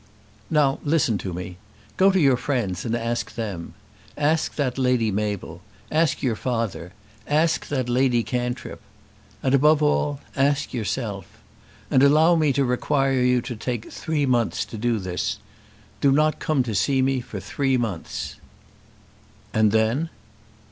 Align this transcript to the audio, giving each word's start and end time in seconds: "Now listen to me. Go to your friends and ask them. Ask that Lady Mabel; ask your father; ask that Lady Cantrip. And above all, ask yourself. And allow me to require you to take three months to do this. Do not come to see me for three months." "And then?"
"Now 0.49 0.79
listen 0.83 1.19
to 1.19 1.31
me. 1.31 1.57
Go 1.95 2.09
to 2.09 2.19
your 2.19 2.35
friends 2.35 2.85
and 2.85 2.95
ask 2.95 3.35
them. 3.35 3.75
Ask 4.17 4.55
that 4.55 4.79
Lady 4.79 5.11
Mabel; 5.11 5.61
ask 5.91 6.23
your 6.23 6.35
father; 6.35 6.93
ask 7.27 7.67
that 7.67 7.87
Lady 7.87 8.23
Cantrip. 8.23 8.81
And 9.43 9.53
above 9.53 9.83
all, 9.83 10.19
ask 10.35 10.73
yourself. 10.73 11.27
And 11.91 12.01
allow 12.01 12.33
me 12.33 12.51
to 12.51 12.65
require 12.65 13.21
you 13.21 13.41
to 13.43 13.55
take 13.55 13.91
three 13.91 14.25
months 14.25 14.65
to 14.65 14.77
do 14.79 14.97
this. 14.97 15.37
Do 16.01 16.11
not 16.11 16.39
come 16.39 16.63
to 16.63 16.73
see 16.73 17.03
me 17.03 17.19
for 17.21 17.39
three 17.39 17.77
months." 17.77 18.37
"And 19.53 19.71
then?" 19.71 20.09